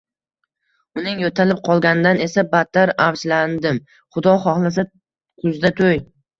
[1.01, 3.81] Uning yo`talib qolganidan esa battar avjlandim,
[4.17, 4.89] Xudo xohlasa,
[5.47, 5.97] kuzda to`y